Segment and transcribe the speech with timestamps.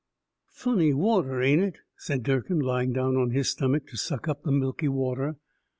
[0.47, 4.51] "Funny water, ain't it?" said Durkin, lying down on his stomach to suck up the
[4.51, 5.35] milky water.